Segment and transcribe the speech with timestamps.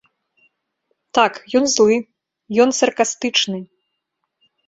[1.17, 1.97] Так, ён злы,
[2.65, 3.59] ён саркастычны.